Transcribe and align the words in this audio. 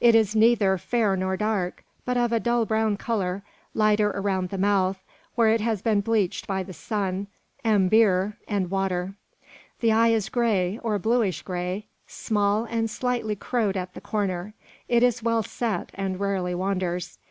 It 0.00 0.14
is 0.14 0.34
neither 0.34 0.78
fair 0.78 1.16
nor 1.16 1.36
dark, 1.36 1.84
but 2.06 2.16
of 2.16 2.32
a 2.32 2.40
dull 2.40 2.64
brown 2.64 2.96
colour, 2.96 3.42
lighter 3.74 4.08
around 4.10 4.48
the 4.48 4.56
mouth, 4.56 5.04
where 5.34 5.50
it 5.50 5.60
has 5.60 5.82
been 5.82 6.00
bleached 6.00 6.46
by 6.46 6.62
the 6.62 6.72
sun, 6.72 7.26
"ambeer," 7.62 8.38
and 8.48 8.70
water. 8.70 9.16
The 9.80 9.92
eye 9.92 10.08
is 10.14 10.30
grey, 10.30 10.80
or 10.82 10.98
bluish 10.98 11.42
grey, 11.42 11.88
small, 12.06 12.64
and 12.64 12.88
slightly 12.88 13.36
crowed 13.36 13.76
at 13.76 13.92
the 13.92 14.00
corner. 14.00 14.54
It 14.88 15.02
is 15.02 15.22
well 15.22 15.42
set, 15.42 15.90
and 15.92 16.18
rarely 16.18 16.54
wanders. 16.54 17.18